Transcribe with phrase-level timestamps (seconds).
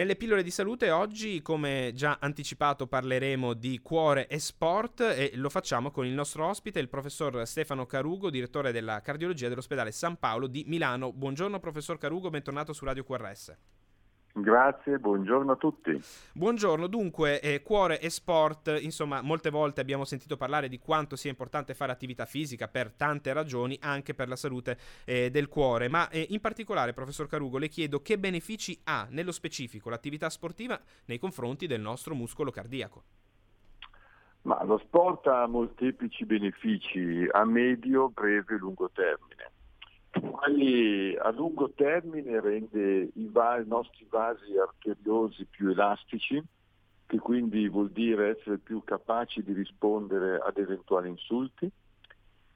[0.00, 5.50] nelle pillole di salute oggi, come già anticipato, parleremo di cuore e sport e lo
[5.50, 10.46] facciamo con il nostro ospite, il professor Stefano Carugo, direttore della cardiologia dell'ospedale San Paolo
[10.46, 11.12] di Milano.
[11.12, 13.54] Buongiorno professor Carugo, bentornato su Radio QRS.
[14.32, 16.00] Grazie, buongiorno a tutti.
[16.32, 21.30] Buongiorno, dunque eh, cuore e sport, insomma molte volte abbiamo sentito parlare di quanto sia
[21.30, 26.08] importante fare attività fisica per tante ragioni, anche per la salute eh, del cuore, ma
[26.10, 31.18] eh, in particolare professor Carugo le chiedo che benefici ha nello specifico l'attività sportiva nei
[31.18, 33.02] confronti del nostro muscolo cardiaco.
[34.42, 39.49] Ma lo sport ha molteplici benefici a medio, breve e lungo termine
[40.10, 46.42] quali a lungo termine rende i, va- i nostri vasi arteriosi più elastici,
[47.06, 51.70] che quindi vuol dire essere più capaci di rispondere ad eventuali insulti,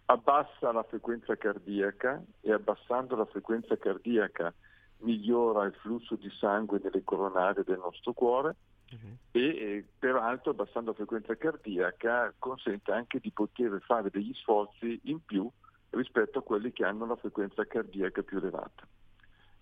[0.06, 4.52] abbassa la frequenza cardiaca e abbassando la frequenza cardiaca
[4.98, 8.56] migliora il flusso di sangue nelle coronarie del nostro cuore
[8.90, 9.16] uh-huh.
[9.32, 15.24] e, e peraltro abbassando la frequenza cardiaca consente anche di poter fare degli sforzi in
[15.24, 15.50] più
[15.94, 18.86] rispetto a quelli che hanno la frequenza cardiaca più elevata.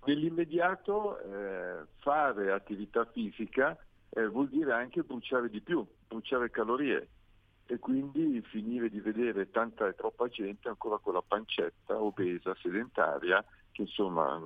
[0.04, 3.76] Nell'immediato eh, fare attività fisica
[4.10, 7.08] eh, vuol dire anche bruciare di più, bruciare calorie
[7.66, 13.44] e quindi finire di vedere tanta e troppa gente ancora con la pancetta obesa, sedentaria,
[13.70, 14.40] che insomma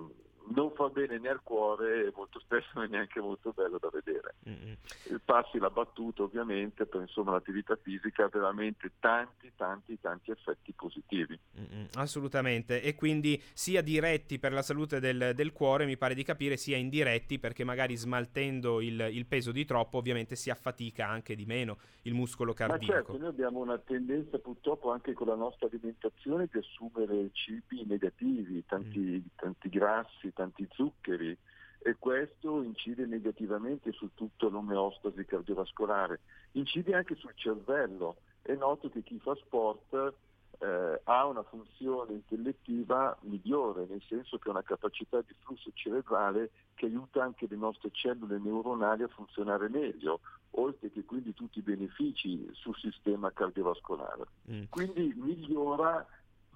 [0.54, 3.88] non fa bene né al cuore e molto spesso non è neanche molto bello da
[3.90, 4.34] vedere.
[4.48, 5.16] Mm-hmm.
[5.24, 11.38] Passi la battuta ovviamente, però insomma l'attività fisica ha veramente tanti, tanti, tanti effetti positivi.
[11.58, 11.84] Mm-hmm.
[11.94, 16.56] Assolutamente, e quindi sia diretti per la salute del, del, cuore, mi pare di capire,
[16.56, 21.44] sia indiretti perché magari smaltendo il, il, peso di troppo ovviamente si affatica anche di
[21.44, 22.84] meno il muscolo cardiaco.
[22.84, 27.84] Ma certo, noi abbiamo una tendenza purtroppo anche con la nostra alimentazione di assumere cibi
[27.84, 29.26] negativi, tanti, mm.
[29.34, 31.36] tanti grassi, tanti zuccheri
[31.78, 36.20] e questo incide negativamente su tutta l'omeostasi cardiovascolare,
[36.52, 38.16] incide anche sul cervello.
[38.42, 40.14] È noto che chi fa sport
[40.58, 46.50] eh, ha una funzione intellettiva migliore, nel senso che ha una capacità di flusso cerebrale
[46.74, 50.20] che aiuta anche le nostre cellule neuronali a funzionare meglio,
[50.52, 54.24] oltre che quindi tutti i benefici sul sistema cardiovascolare.
[54.50, 54.64] Mm.
[54.70, 56.04] Quindi migliora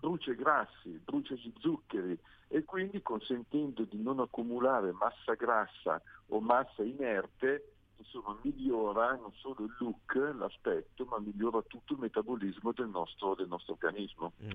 [0.01, 2.19] brucia grassi, brucia gli zuccheri
[2.49, 9.65] e quindi consentendo di non accumulare massa grassa o massa inerte insomma, migliora non solo
[9.65, 14.33] il look, l'aspetto, ma migliora tutto il metabolismo del nostro, del nostro organismo.
[14.43, 14.51] Mm.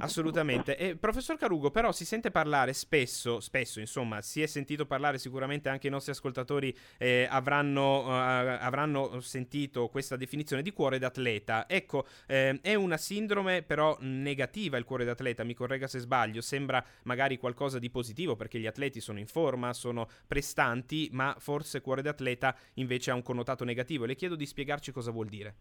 [0.00, 0.76] Assolutamente.
[0.76, 5.68] E, professor Carugo, però si sente parlare spesso, spesso, insomma, si è sentito parlare sicuramente
[5.68, 11.68] anche i nostri ascoltatori eh, avranno, uh, avranno, sentito questa definizione di cuore d'atleta.
[11.68, 16.84] Ecco, eh, è una sindrome però negativa il cuore d'atleta, mi corregga se sbaglio, sembra
[17.04, 22.02] magari qualcosa di positivo perché gli atleti sono in forma, sono prestanti, ma forse cuore
[22.02, 24.04] d'atleta invece ha un connotato negativo.
[24.04, 25.54] Le chiedo di spiegarci cosa vuol dire.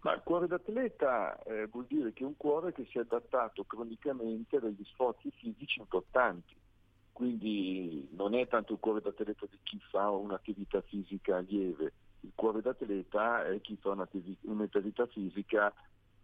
[0.00, 3.64] Ma il cuore d'atleta eh, vuol dire che è un cuore che si è adattato
[3.64, 6.54] cronicamente a degli sforzi fisici importanti.
[7.12, 12.60] Quindi non è tanto il cuore d'atleta di chi fa un'attività fisica lieve, il cuore
[12.60, 15.72] d'atleta è chi fa un'attività fisica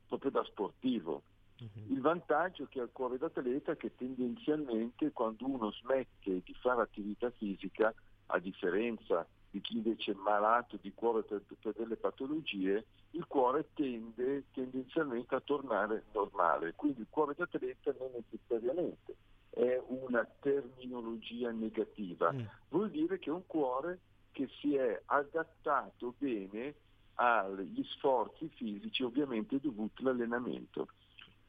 [0.07, 1.23] proprio da sportivo.
[1.59, 1.93] Uh-huh.
[1.93, 6.83] Il vantaggio che ha il cuore d'atleta è che tendenzialmente quando uno smette di fare
[6.83, 7.95] attività fisica,
[8.27, 13.69] a differenza di chi invece è malato di cuore per, per delle patologie, il cuore
[13.75, 16.75] tende tendenzialmente a tornare normale.
[16.75, 19.17] Quindi il cuore d'atleta non necessariamente
[19.51, 22.41] è una terminologia negativa, mm.
[22.71, 23.99] vuol dire che è un cuore
[24.33, 26.75] che si è adattato bene
[27.15, 30.89] agli sforzi fisici ovviamente dovuti all'allenamento.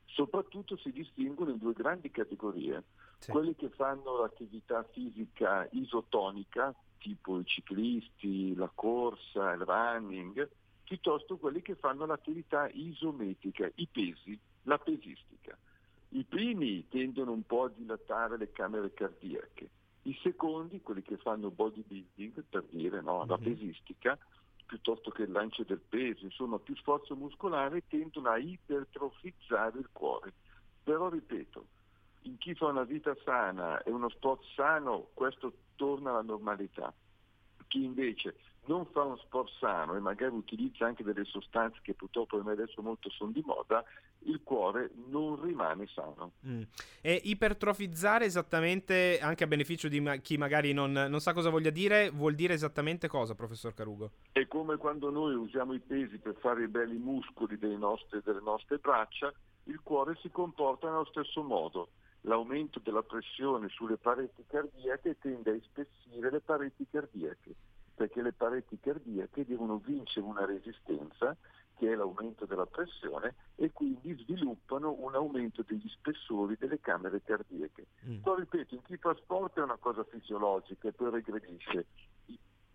[0.06, 2.84] Soprattutto si distinguono in due grandi categorie,
[3.20, 3.32] sì.
[3.32, 10.48] quelli che fanno l'attività fisica isotonica, tipo i ciclisti, la corsa, il running,
[10.84, 15.58] piuttosto quelli che fanno l'attività isometrica, i pesi, la pesistica.
[16.10, 19.70] I primi tendono un po' a dilatare le camere cardiache,
[20.04, 23.44] i secondi, quelli che fanno bodybuilding, per dire no, la mhm.
[23.44, 24.18] pesistica,
[24.66, 30.34] piuttosto che il lancio del peso, insomma più sforzo muscolare, tendono a ipertrofizzare il cuore.
[30.84, 31.66] Però ripeto,
[32.24, 36.94] in chi fa una vita sana e uno sport sano, questo torna alla normalità.
[37.68, 42.38] Chi invece non fa uno sport sano e magari utilizza anche delle sostanze che purtroppo
[42.40, 43.84] adesso molto sono di moda,
[44.26, 46.34] il cuore non rimane sano.
[46.48, 46.62] Mm.
[47.02, 51.70] E ipertrofizzare esattamente, anche a beneficio di ma- chi magari non, non, sa cosa voglia
[51.70, 54.12] dire, vuol dire esattamente cosa, professor Carugo?
[54.32, 58.78] È come quando noi usiamo i pesi per fare i belli muscoli nostre, delle nostre
[58.78, 59.34] braccia,
[59.66, 61.90] il cuore si comporta nello stesso modo
[62.24, 67.56] l'aumento della pressione sulle pareti cardiache tende a ispessire le pareti cardiache,
[67.96, 71.36] perché le pareti cardiache devono vincere una resistenza
[71.76, 77.88] che è l'aumento della pressione e quindi sviluppano un aumento degli spessori delle camere cardiache.
[78.08, 78.22] Mm.
[78.22, 81.86] Poi ripeto, in chi fa sport è una cosa fisiologica e poi regredisce.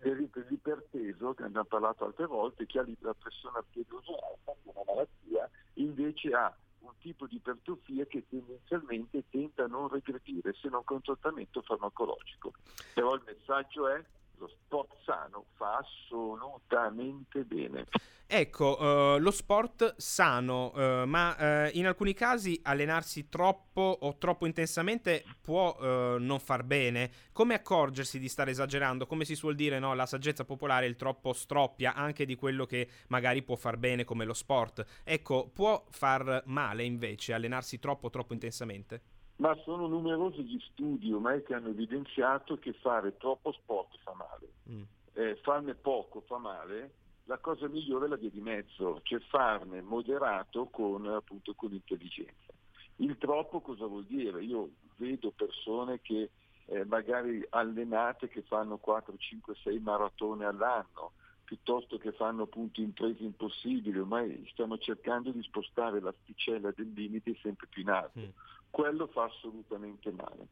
[0.01, 6.31] L'iperteso, che abbiamo parlato altre volte, chi ha la pressione arteriosa alta, una malattia, invece
[6.33, 11.63] ha un tipo di ipertrofia che tendenzialmente tende a non regredire se non con trattamento
[11.63, 12.53] farmacologico.
[12.95, 14.03] Però il messaggio è
[14.39, 17.87] lo sport sano fa assolutamente bene.
[18.31, 24.45] Ecco, uh, lo sport sano, uh, ma uh, in alcuni casi allenarsi troppo o troppo
[24.45, 27.11] intensamente può non far bene.
[27.33, 29.07] Come accorgersi di stare esagerando?
[29.07, 29.95] Come si suol dire, no?
[29.95, 34.25] la saggezza popolare il troppo stroppia anche di quello che magari può far bene come
[34.25, 34.85] lo sport.
[35.05, 39.18] Ecco, può far male invece allenarsi troppo troppo intensamente?
[39.39, 44.53] Ma sono numerosi gli studi ormai che hanno evidenziato che fare troppo sport fa male,
[44.71, 44.83] mm.
[45.15, 46.93] eh, farne poco fa male,
[47.25, 52.53] la cosa migliore è la via di mezzo, cioè farne moderato con, appunto, con intelligenza.
[52.97, 54.43] Il troppo cosa vuol dire?
[54.43, 56.31] Io vedo persone che
[56.65, 61.13] eh, magari allenate che fanno 4, 5, 6 maratone all'anno,
[61.45, 67.69] piuttosto che fanno appunto imprese impossibili, ormai stiamo cercando di spostare l'asticella del limite sempre
[67.69, 68.19] più in alto.
[68.19, 68.29] Mm.
[68.71, 70.49] Quello fa assolutamente male.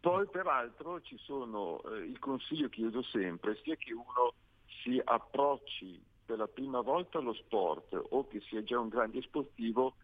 [0.00, 4.34] Poi peraltro ci sono, eh, il consiglio che io do sempre, sia che uno
[4.82, 9.94] si approcci per la prima volta allo sport o che sia già un grande sportivo,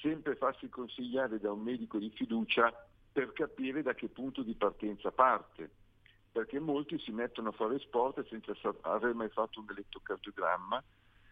[0.00, 2.72] sempre farsi consigliare da un medico di fiducia
[3.12, 5.70] per capire da che punto di partenza parte
[6.32, 10.82] perché molti si mettono a fare sport senza aver mai fatto un elettrocardiogramma,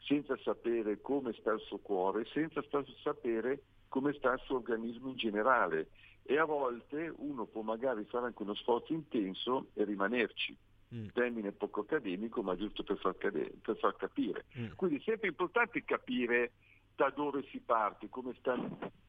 [0.01, 2.63] senza sapere come sta il suo cuore, senza
[3.03, 5.89] sapere come sta il suo organismo in generale
[6.23, 10.57] e a volte uno può magari fare anche uno sforzo intenso e rimanerci.
[10.95, 11.09] Mm.
[11.13, 14.45] Termine poco accademico, ma giusto per far, cade- per far capire.
[14.57, 14.73] Mm.
[14.77, 16.53] Quindi è sempre importante capire
[16.95, 18.57] da dove si parte, come sta,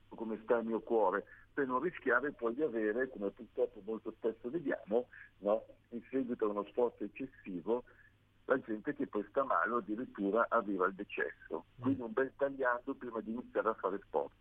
[0.09, 4.49] come sta il mio cuore, per non rischiare poi di avere, come purtroppo molto spesso
[4.49, 5.07] vediamo,
[5.39, 7.83] no, in seguito a uno sforzo eccessivo,
[8.45, 11.65] la gente che poi sta male o addirittura arriva al decesso.
[11.77, 11.81] Mm.
[11.81, 14.33] Quindi un bel tagliando prima di iniziare a fare sport.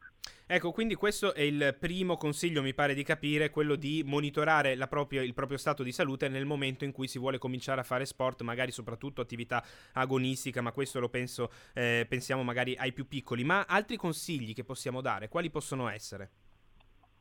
[0.52, 5.22] Ecco, quindi questo è il primo consiglio, mi pare di capire, quello di monitorare propria,
[5.22, 8.42] il proprio stato di salute nel momento in cui si vuole cominciare a fare sport,
[8.42, 9.62] magari soprattutto attività
[9.92, 13.44] agonistica, ma questo lo penso, eh, pensiamo magari ai più piccoli.
[13.44, 16.30] Ma altri consigli che possiamo dare, quali possono essere?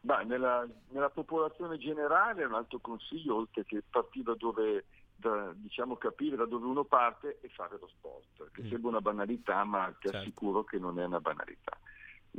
[0.01, 5.97] Beh, nella, nella, popolazione generale un altro consiglio, oltre che partire da dove, da, diciamo
[5.97, 8.69] capire da dove uno parte, è fare lo sport, che mm.
[8.69, 10.17] sembra una banalità, ma ti certo.
[10.17, 11.77] assicuro che non è una banalità.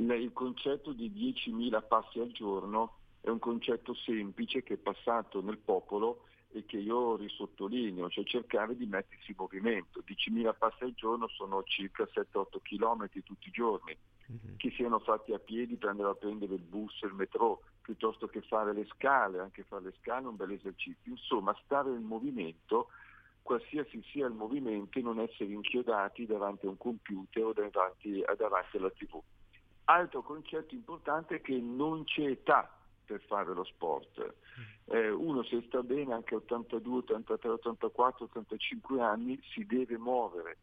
[0.01, 5.59] Il, concetto di 10.000 passi al giorno è un concetto semplice che è passato nel
[5.59, 10.03] popolo e che io risottolineo, cioè cercare di mettersi in movimento.
[10.05, 13.95] 10.000 passi al giorno sono circa 7-8 km tutti i giorni,
[14.31, 14.57] mm-hmm.
[14.57, 18.41] che siano fatti a piedi per andare a prendere il bus, il metro, piuttosto che
[18.41, 21.11] fare le scale, anche fare le scale è un bel esercizio.
[21.11, 22.87] Insomma, stare in movimento,
[23.43, 28.77] qualsiasi sia il movimento, e non essere inchiodati davanti a un computer o davanti, davanti
[28.77, 29.21] alla tv.
[29.85, 32.73] Altro concetto importante è che non c'è età
[33.05, 34.35] per fare lo sport.
[34.85, 40.57] Eh, uno se sta bene anche a 82, 83, 84, 85 anni si deve muovere,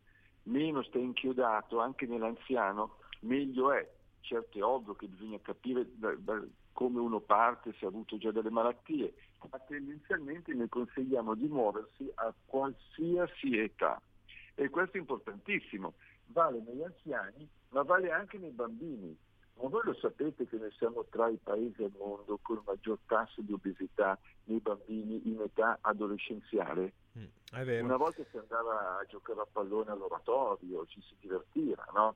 [0.44, 3.96] meno sta inchiodato anche nell'anziano, meglio è.
[4.20, 8.30] Certo è ovvio che bisogna capire da, da come uno parte, se ha avuto già
[8.30, 9.12] delle malattie,
[9.50, 14.00] ma tendenzialmente ne consigliamo di muoversi a qualsiasi età.
[14.54, 15.94] E questo è importantissimo,
[16.28, 19.16] vale negli anziani, ma vale anche nei bambini.
[19.60, 22.98] Ma voi lo sapete che noi siamo tra i paesi al mondo con il maggior
[23.06, 26.92] tasso di obesità nei bambini in età adolescenziale?
[27.18, 27.24] Mm,
[27.84, 32.14] Una volta si andava a giocare a pallone all'oratorio, ci si divertiva, no?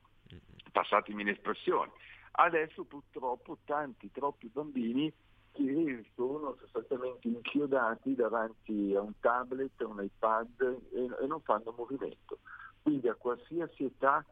[0.71, 1.91] Passatemi l'espressione.
[2.33, 5.13] Adesso purtroppo tanti, troppi bambini
[5.51, 11.75] che sono sostanzialmente inchiodati davanti a un tablet, a un iPad e, e non fanno
[11.77, 12.39] movimento.
[12.83, 14.25] Quindi a qualsiasi età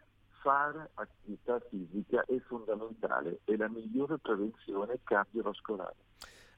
[0.42, 5.96] fare attività fisica è fondamentale, è la migliore prevenzione cardiovascolare.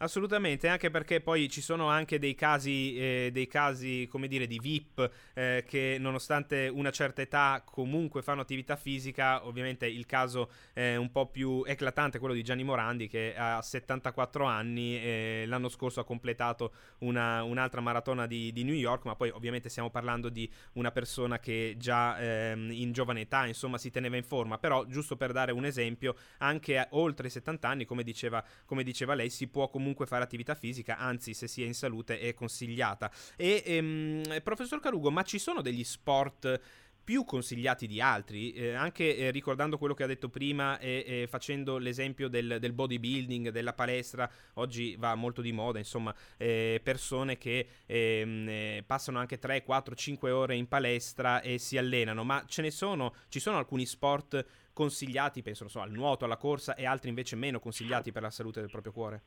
[0.03, 4.59] Assolutamente, anche perché poi ci sono anche dei casi, eh, dei casi come dire, di
[4.59, 10.97] VIP eh, che nonostante una certa età comunque fanno attività fisica, ovviamente il caso è
[10.97, 16.01] un po' più eclatante, quello di Gianni Morandi che ha 74 anni e l'anno scorso
[16.01, 20.51] ha completato una, un'altra maratona di, di, New York, ma poi ovviamente stiamo parlando di
[20.73, 25.17] una persona che già ehm, in giovane età insomma si teneva in forma, però giusto
[25.17, 29.47] per dare un esempio, anche oltre i 70 anni, come diceva, come diceva lei, si
[29.47, 33.11] può comunque fare attività fisica, anzi se si è in salute è consigliata.
[33.37, 36.61] E ehm, professor Carugo, ma ci sono degli sport
[37.05, 41.27] più consigliati di altri, eh, anche eh, ricordando quello che ha detto prima e, e
[41.29, 47.39] facendo l'esempio del, del, bodybuilding, della palestra, oggi va molto di moda, insomma, eh, persone
[47.39, 52.45] che ehm, eh, passano anche 3, 4, 5 ore in palestra e si allenano, ma
[52.47, 56.87] ce ne sono, ci sono alcuni sport consigliati, penso so, al nuoto, alla corsa e
[56.87, 59.23] altri invece meno consigliati per la salute del proprio cuore?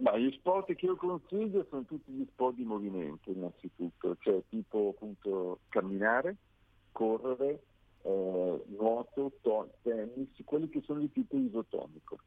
[0.00, 4.94] Ma gli sport che io consiglio sono tutti gli sport di movimento innanzitutto, cioè tipo
[4.94, 6.36] appunto camminare,
[6.90, 7.62] correre,
[8.02, 12.18] eh, nuoto, to- tennis, quelli che sono di tipo isotonico.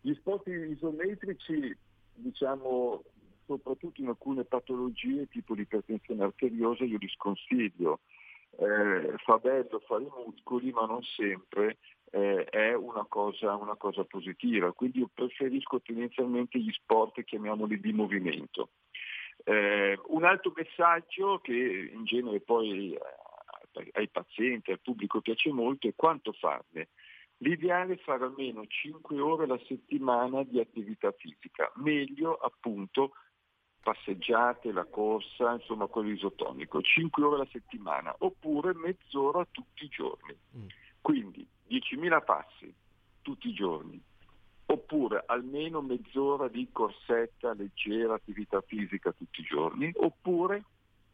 [0.00, 1.76] Gli sport isometrici,
[2.14, 3.02] diciamo,
[3.44, 8.00] soprattutto in alcune patologie tipo l'ipertensione arteriosa, io li sconsiglio.
[8.56, 11.76] Eh, fa bello fare i muscoli, ma non sempre
[12.10, 14.72] eh, è una cosa, una cosa, positiva.
[14.72, 18.70] Quindi io preferisco tendenzialmente gli sport, chiamiamoli di movimento.
[19.44, 22.98] Eh, un altro messaggio che in genere poi
[23.92, 26.88] ai pazienti, al pubblico piace molto è quanto farne.
[27.38, 33.12] L'ideale è fare almeno 5 ore alla settimana di attività fisica, meglio appunto
[33.82, 40.36] passeggiate, la corsa, insomma quello isotonico, 5 ore alla settimana oppure mezz'ora tutti i giorni.
[40.54, 40.66] Mm.
[41.00, 42.74] Quindi 10.000 passi
[43.22, 44.00] tutti i giorni,
[44.66, 50.64] oppure almeno mezz'ora di corsetta, leggera attività fisica tutti i giorni, oppure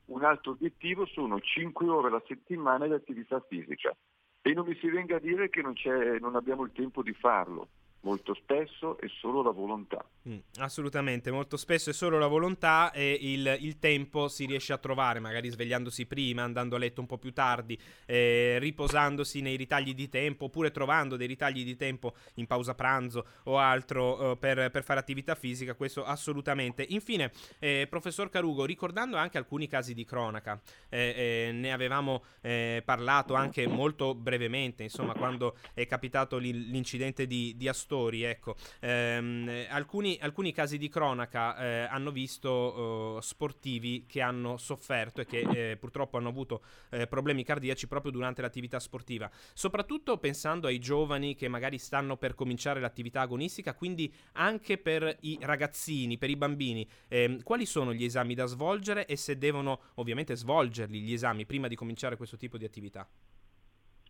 [0.06, 3.94] un altro obiettivo sono 5 ore alla settimana di attività fisica.
[4.40, 5.74] E non mi si venga a dire che non,
[6.20, 7.68] non abbiamo il tempo di farlo
[8.06, 10.04] molto spesso è solo la volontà.
[10.28, 14.78] Mm, assolutamente, molto spesso è solo la volontà e il, il, tempo si riesce a
[14.78, 19.92] trovare, magari svegliandosi prima, andando a letto un po' più tardi, eh, riposandosi nei ritagli
[19.92, 24.70] di tempo, oppure trovando dei ritagli di tempo in pausa pranzo o altro eh, per,
[24.70, 26.86] per, fare attività fisica, questo assolutamente.
[26.90, 32.82] Infine, eh, professor Carugo, ricordando anche alcuni casi di cronaca, eh, eh, ne avevamo eh,
[32.84, 38.56] parlato anche molto brevemente, insomma, quando è capitato l'incidente di, di Astor pastori, ecco.
[38.80, 45.26] Ehm, alcuni, alcuni, casi di cronaca eh, hanno visto eh, sportivi che hanno sofferto e
[45.26, 50.78] che eh, purtroppo hanno avuto eh, problemi cardiaci proprio durante l'attività sportiva, soprattutto pensando ai
[50.78, 56.36] giovani che magari stanno per cominciare l'attività agonistica, quindi anche per i ragazzini, per i
[56.36, 56.86] bambini.
[57.08, 61.68] Ehm, quali sono gli esami da svolgere e se devono ovviamente svolgerli gli esami prima
[61.68, 63.08] di cominciare questo tipo di attività?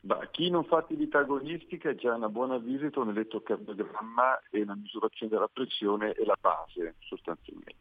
[0.01, 4.77] Bah, chi non fa attività agonistica è già una buona visita, un elettrocardiogramma e una
[4.77, 7.75] misurazione della pressione è la base sostanzialmente.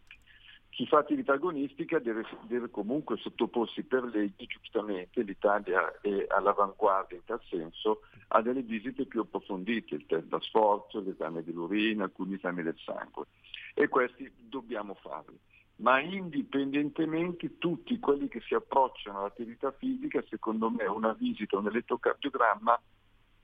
[0.69, 7.23] Chi fa attività agonistica deve, deve comunque sottoporsi per legge, giustamente l'Italia è all'avanguardia in
[7.23, 12.63] tal senso, a delle visite più approfondite, il test da sforzo, l'esame dell'urina, alcuni esami
[12.63, 13.25] del sangue
[13.73, 15.37] e questi dobbiamo farli
[15.77, 22.79] ma indipendentemente tutti quelli che si approcciano all'attività fisica, secondo me una visita, un elettrocardiogramma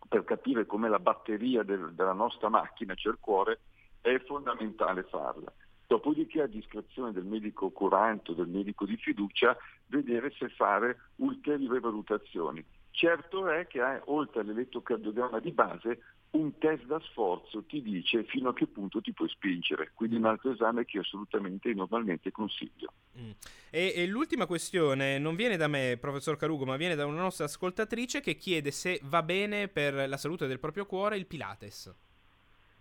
[0.07, 3.59] per capire com'è la batteria del, della nostra macchina, cioè il cuore,
[4.01, 5.51] è fondamentale farla.
[5.87, 9.57] Dopodiché a discrezione del medico curante o del medico di fiducia
[9.87, 12.63] vedere se fare ulteriori valutazioni.
[12.91, 18.49] Certo è che eh, oltre all'elettrocardiogramma di base un test da sforzo ti dice fino
[18.49, 22.31] a che punto ti puoi spingere, quindi un altro esame che io assolutamente e normalmente
[22.31, 22.93] consiglio.
[23.19, 23.31] Mm.
[23.69, 27.45] E, e, l'ultima questione non viene da me, professor Carugo, ma viene da una nostra
[27.45, 31.93] ascoltatrice che chiede se va bene per la salute del proprio cuore il Pilates.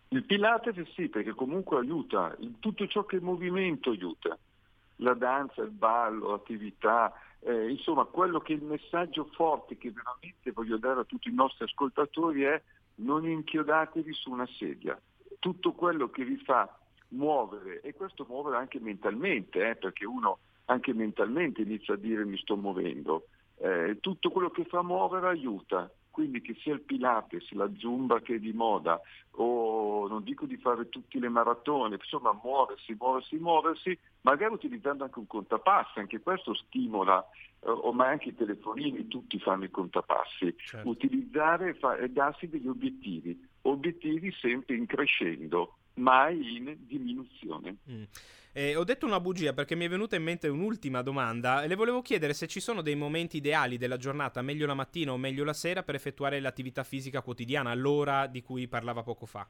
[0.09, 4.37] Il Pilates sì, perché comunque aiuta, tutto ciò che è movimento aiuta,
[4.97, 10.53] la danza, il ballo, l'attività, eh, insomma quello che è il messaggio forte che veramente
[10.53, 12.61] voglio dare a tutti i nostri ascoltatori è
[13.01, 15.01] non inchiodatevi su una sedia.
[15.39, 16.79] Tutto quello che vi fa
[17.09, 22.39] muovere, e questo muovere anche mentalmente, eh, perché uno anche mentalmente inizia a dire mi
[22.39, 23.27] sto muovendo,
[23.57, 28.35] eh, tutto quello che fa muovere aiuta, quindi che sia il Pilates, la Zumba che
[28.35, 29.01] è di moda,
[29.37, 35.19] o non dico di fare tutte le maratone, insomma muoversi, muoversi, muoversi, magari utilizzando anche
[35.19, 37.27] un contapassi, anche questo stimola,
[37.61, 40.87] eh, ormai anche i telefonini tutti fanno i contapassi, certo.
[40.87, 47.77] utilizzare e, e darsi degli obiettivi, obiettivi sempre in crescendo, mai in diminuzione.
[47.91, 48.03] Mm.
[48.53, 52.03] Eh, ho detto una bugia perché mi è venuta in mente un'ultima domanda le volevo
[52.03, 55.53] chiedere se ci sono dei momenti ideali della giornata, meglio la mattina o meglio la
[55.53, 59.49] sera, per effettuare l'attività fisica quotidiana, l'ora di cui parlava poco fa.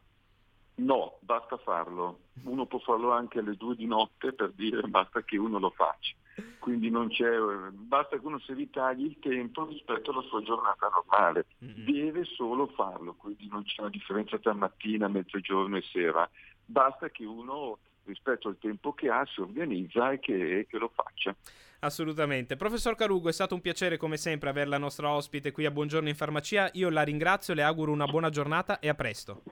[0.81, 2.21] No, basta farlo.
[2.45, 6.15] Uno può farlo anche alle due di notte per dire basta che uno lo faccia.
[6.59, 7.31] Quindi non c'è,
[7.73, 11.47] basta che uno si ritagli il tempo rispetto alla sua giornata normale.
[11.65, 11.85] Mm-hmm.
[11.85, 16.29] Deve solo farlo, quindi non c'è una differenza tra mattina, mezzogiorno e sera.
[16.65, 21.35] Basta che uno rispetto al tempo che ha si organizza e che, che lo faccia.
[21.81, 22.57] Assolutamente.
[22.57, 26.09] Professor Carugo, è stato un piacere come sempre avere la nostra ospite qui a Buongiorno
[26.09, 26.71] in Farmacia.
[26.75, 29.43] Io la ringrazio, le auguro una buona giornata e a presto.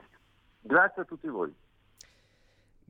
[0.61, 1.53] Grazie a tutti voi.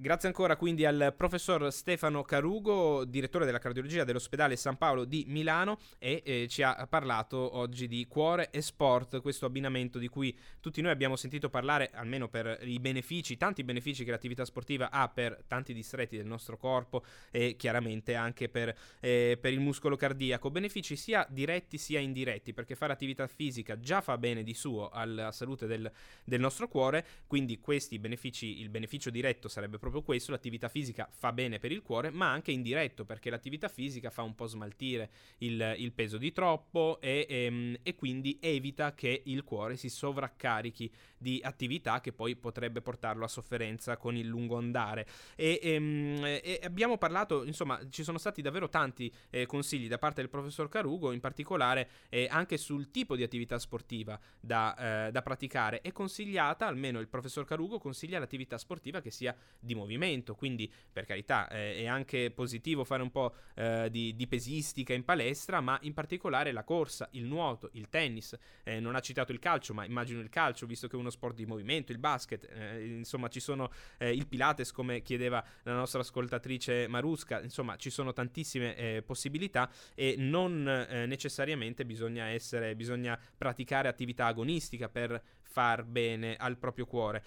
[0.01, 5.77] Grazie ancora quindi al professor Stefano Carugo, direttore della cardiologia dell'ospedale San Paolo di Milano
[5.98, 10.79] e eh, ci ha parlato oggi di cuore e sport, questo abbinamento di cui tutti
[10.79, 15.44] noi abbiamo sentito parlare, almeno per i benefici, tanti benefici che l'attività sportiva ha per
[15.48, 20.96] tanti distretti del nostro corpo e chiaramente anche per, eh, per il muscolo cardiaco, benefici
[20.96, 25.68] sia diretti sia indiretti, perché fare attività fisica già fa bene di suo alla salute
[25.68, 25.91] del,
[26.24, 31.08] del nostro cuore, quindi questi benefici, il beneficio diretto sarebbe proprio proprio questo, l'attività fisica
[31.12, 35.10] fa bene per il cuore, ma anche indiretto, perché l'attività fisica fa un po' smaltire
[35.39, 39.89] il, il peso di troppo e, e, ehm, e, quindi evita che il cuore si
[39.89, 45.08] sovraccarichi di attività che poi potrebbe portarlo a sofferenza con il lungo andare.
[45.36, 50.22] E, ehm, e abbiamo parlato, insomma, ci sono stati davvero tanti eh, consigli da parte
[50.22, 55.22] del professor Carugo, in particolare eh, anche sul tipo di attività sportiva da, eh, da
[55.22, 55.81] praticare.
[55.81, 61.05] È consigliata, almeno il professor Carugo consiglia l'attività sportiva che sia di movimento, quindi per
[61.05, 65.77] carità eh, è anche positivo fare un po' eh, di, di, pesistica in palestra, ma
[65.81, 69.86] in particolare la corsa, il nuoto, il tennis, eh, non ha citato il calcio, ma
[69.86, 73.39] immagino il calcio, visto che è uno sport di movimento, il basket, eh, insomma ci
[73.39, 79.01] sono eh, il Pilates come chiedeva la nostra ascoltatrice Marusca, insomma ci sono tantissime eh,
[79.01, 86.86] possibilità e non necessariamente bisogna essere, bisogna praticare attività agonistica per far bene al proprio
[86.86, 87.24] cuore.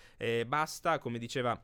[0.46, 1.60] basta, come diceva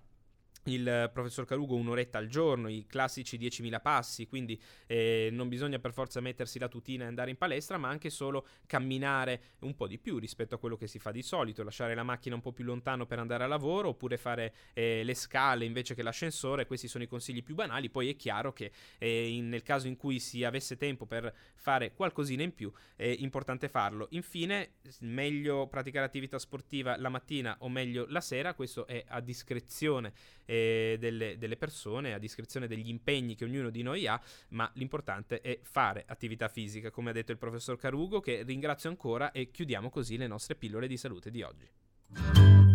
[0.69, 5.93] il professor Carugo un'oretta al giorno, i classici 10.000 passi, quindi eh, non bisogna per
[5.93, 9.99] forza mettersi la tutina e andare in palestra, ma anche solo camminare un po' di
[9.99, 12.65] più rispetto a quello che si fa di solito, lasciare la macchina un po' più
[12.65, 17.05] lontano per andare a lavoro oppure fare eh, le scale invece che l'ascensore, questi sono
[17.05, 20.45] i consigli più banali, poi è chiaro che eh, in, nel caso in cui si
[20.45, 24.09] avesse tempo per fare qualcosina in più è importante farlo.
[24.11, 30.13] Infine, meglio praticare attività sportiva la mattina o meglio la sera, questo è a discrezione
[30.45, 30.57] eh,
[30.99, 35.58] delle, delle, persone, a discrezione degli impegni che ognuno di noi ha, ma l'importante è
[35.62, 40.16] fare attività fisica, come ha detto il professor Carugo, che ringrazio ancora e chiudiamo così
[40.16, 42.68] le nostre pillole di salute di oggi.